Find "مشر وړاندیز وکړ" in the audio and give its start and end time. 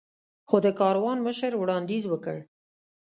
1.27-2.37